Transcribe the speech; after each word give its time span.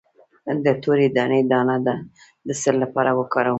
د 0.65 0.67
تورې 0.83 1.07
دانې 1.15 1.41
دانه 1.51 1.75
د 2.47 2.49
څه 2.61 2.69
لپاره 2.83 3.11
وکاروم؟ 3.19 3.49